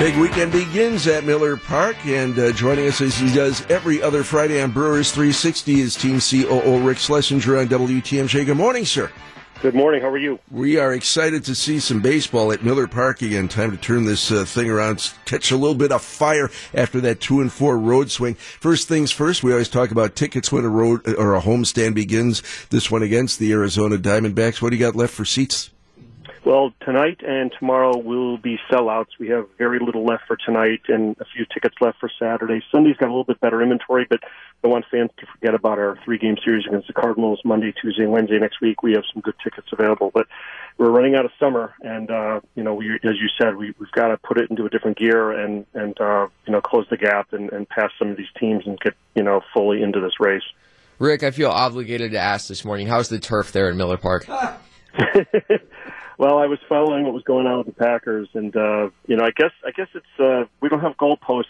[0.00, 4.24] Big weekend begins at Miller Park, and uh, joining us as he does every other
[4.24, 8.44] Friday on Brewers 360 is Team COO Rick Schlesinger on WTMJ.
[8.44, 9.12] Good morning, sir.
[9.62, 10.02] Good morning.
[10.02, 10.40] How are you?
[10.50, 13.46] We are excited to see some baseball at Miller Park again.
[13.46, 17.20] Time to turn this uh, thing around, catch a little bit of fire after that
[17.20, 18.34] two and four road swing.
[18.34, 22.42] First things first, we always talk about tickets when a road or a homestand begins.
[22.70, 24.60] This one against the Arizona Diamondbacks.
[24.60, 25.70] What do you got left for seats?
[26.44, 29.18] Well, tonight and tomorrow will be sellouts.
[29.18, 32.62] We have very little left for tonight and a few tickets left for Saturday.
[32.70, 34.20] Sunday's got a little bit better inventory, but
[34.62, 38.02] I want fans to forget about our three game series against the Cardinals Monday, Tuesday,
[38.02, 38.82] and Wednesday next week.
[38.82, 40.26] We have some good tickets available, but
[40.76, 43.92] we're running out of summer, and uh, you know, we, as you said, we, we've
[43.92, 46.98] got to put it into a different gear and and uh, you know close the
[46.98, 50.20] gap and, and pass some of these teams and get you know fully into this
[50.20, 50.42] race.
[50.98, 52.86] Rick, I feel obligated to ask this morning.
[52.86, 54.26] How's the turf there in Miller Park?
[56.18, 59.24] Well, I was following what was going on with the Packers, and uh, you know,
[59.24, 61.44] I guess I guess it's uh, we don't have goalposts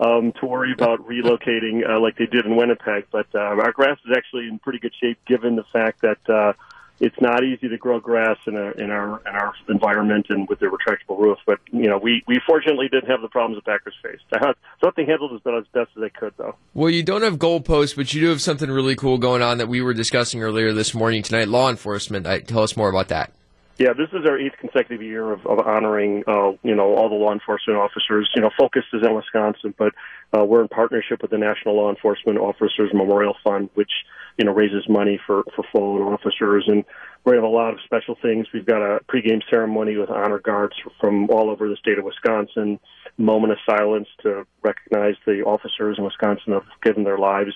[0.00, 3.98] um, to worry about relocating uh, like they did in Winnipeg, but uh, our grass
[4.06, 6.52] is actually in pretty good shape given the fact that uh,
[7.00, 10.60] it's not easy to grow grass in, a, in our in our environment and with
[10.60, 11.38] the retractable roof.
[11.46, 14.24] But you know, we we fortunately didn't have the problems the Packers faced.
[14.32, 16.54] I thought they handled it as best as they could, though.
[16.74, 19.68] Well, you don't have goalposts, but you do have something really cool going on that
[19.68, 21.48] we were discussing earlier this morning tonight.
[21.48, 22.26] Law enforcement.
[22.46, 23.32] Tell us more about that.
[23.78, 27.14] Yeah, this is our eighth consecutive year of, of honoring, uh, you know, all the
[27.14, 28.30] law enforcement officers.
[28.34, 29.94] You know, focus is in Wisconsin, but
[30.36, 33.90] uh, we're in partnership with the National Law Enforcement Officers Memorial Fund, which
[34.36, 36.84] you know raises money for for fallen officers, and
[37.24, 38.46] we have a lot of special things.
[38.52, 42.78] We've got a pregame ceremony with honor guards from all over the state of Wisconsin,
[43.16, 47.52] moment of silence to recognize the officers in Wisconsin who have given their lives.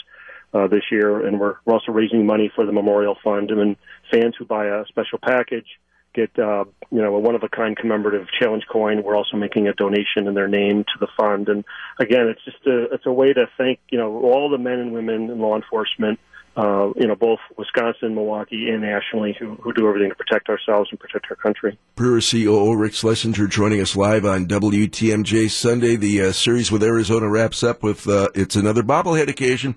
[0.54, 3.50] Uh, this year, and we're, we're also raising money for the Memorial Fund.
[3.50, 3.76] And then
[4.10, 5.66] fans who buy a special package
[6.16, 9.02] get uh, you know a one of a kind commemorative challenge coin.
[9.02, 11.48] We're also making a donation in their name to the fund.
[11.48, 11.64] And
[12.00, 14.92] again, it's just a it's a way to thank you know all the men and
[14.92, 16.18] women in law enforcement.
[16.56, 20.88] Uh, you know, both Wisconsin, Milwaukee, and nationally, who, who do everything to protect ourselves
[20.90, 21.78] and protect our country.
[21.96, 25.96] Brewer COO Rick Schlesinger joining us live on WTMJ Sunday.
[25.96, 29.74] The uh, series with Arizona wraps up with uh, it's another bobblehead occasion.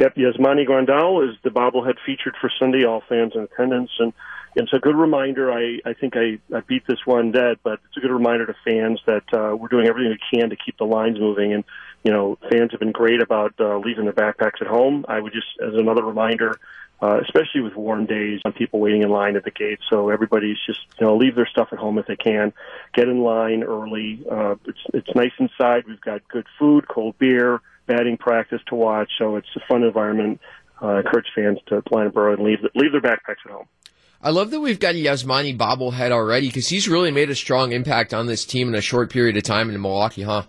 [0.00, 2.84] Yep, Yasmani Grandal is the bobblehead featured for Sunday.
[2.84, 4.12] All fans in attendance, and
[4.54, 5.52] it's a good reminder.
[5.52, 8.54] I, I think I, I beat this one dead, but it's a good reminder to
[8.64, 11.52] fans that uh, we're doing everything we can to keep the lines moving.
[11.52, 11.64] And
[12.04, 15.04] you know, fans have been great about uh, leaving their backpacks at home.
[15.08, 16.58] I would just, as another reminder,
[17.00, 19.78] uh, especially with warm days, on people waiting in line at the gate.
[19.88, 22.52] So everybody's just, you know, leave their stuff at home if they can.
[22.94, 24.24] Get in line early.
[24.30, 25.84] Uh, it's it's nice inside.
[25.86, 29.10] We've got good food, cold beer, batting practice to watch.
[29.18, 30.40] So it's a fun environment.
[30.80, 33.66] Uh, encourage fans to line up early and leave leave their backpacks at home.
[34.20, 37.70] I love that we've got a Yasmani bobblehead already because he's really made a strong
[37.70, 40.42] impact on this team in a short period of time in Milwaukee, huh?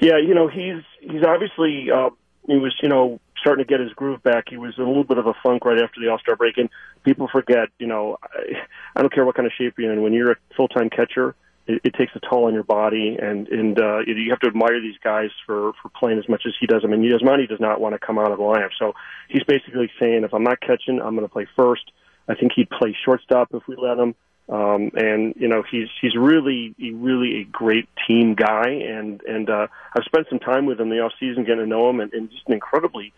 [0.00, 2.10] Yeah, you know he's he's obviously uh,
[2.46, 4.44] he was you know starting to get his groove back.
[4.50, 6.68] He was a little bit of a funk right after the All Star break, and
[7.02, 7.68] people forget.
[7.78, 8.60] You know, I,
[8.96, 10.02] I don't care what kind of shape you're in.
[10.02, 11.34] When you're a full time catcher,
[11.66, 14.82] it, it takes a toll on your body, and and uh, you have to admire
[14.82, 16.82] these guys for for playing as much as he does.
[16.84, 18.92] I mean, Yasmani does not want to come out of the lineup, so
[19.28, 21.90] he's basically saying, if I'm not catching, I'm going to play first
[22.28, 24.14] I think he'd play shortstop if we let him.
[24.48, 29.68] Um, and you know he's he's really really a great team guy, and and uh,
[29.96, 32.30] I've spent some time with him the off season getting to know him, and, and
[32.30, 33.12] just an incredibly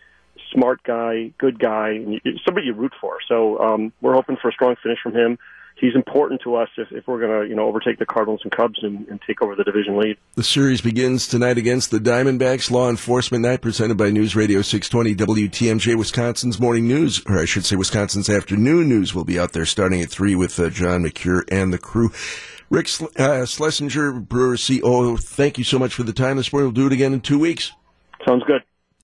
[0.53, 3.17] smart guy, good guy, and somebody you root for.
[3.27, 5.39] So um, we're hoping for a strong finish from him
[5.75, 8.51] he's important to us if, if we're going to you know overtake the Cardinals and
[8.51, 10.17] Cubs and, and, take over the division lead.
[10.35, 12.69] The series begins tonight against the Diamondbacks.
[12.69, 15.97] Law Enforcement Night presented by News Radio 620 WTMJ.
[15.97, 20.01] Wisconsin's morning news, or I should say Wisconsin's afternoon news, will be out there starting
[20.01, 22.11] at three with uh, John McCure and the crew.
[22.69, 26.67] Rick uh, Schlesinger, Brewer CEO, thank you so much for the time this morning.
[26.67, 27.71] We'll do it again in two weeks.
[28.27, 28.61] Sounds good.